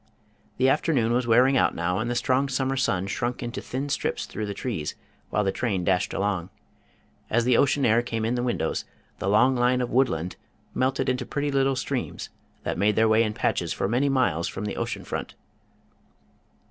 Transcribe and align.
The 0.57 0.67
afternoon 0.67 1.13
was 1.13 1.27
wearing 1.27 1.57
out 1.57 1.75
now, 1.75 1.99
and 1.99 2.09
the 2.09 2.15
strong 2.15 2.49
summer 2.49 2.75
sun 2.75 3.05
shrunk 3.05 3.43
into 3.43 3.61
thin 3.61 3.87
strips 3.87 4.25
through 4.25 4.47
the 4.47 4.55
trees, 4.55 4.95
while 5.29 5.43
the 5.43 5.51
train 5.51 5.83
dashed 5.83 6.11
along. 6.11 6.49
As 7.29 7.45
the 7.45 7.55
ocean 7.55 7.85
air 7.85 8.01
came 8.01 8.25
in 8.25 8.33
the 8.33 8.41
windows, 8.41 8.83
the 9.19 9.29
long 9.29 9.55
line 9.55 9.79
of 9.79 9.91
woodland 9.91 10.37
melted 10.73 11.07
into 11.07 11.23
pretty 11.23 11.51
little 11.51 11.75
streams, 11.75 12.29
that 12.63 12.79
make 12.79 12.95
their 12.95 13.07
way 13.07 13.21
in 13.21 13.33
patches 13.33 13.73
for 13.73 13.87
many 13.87 14.09
miles 14.09 14.47
from 14.47 14.65
the 14.65 14.75
ocean 14.75 15.03
front. 15.03 15.35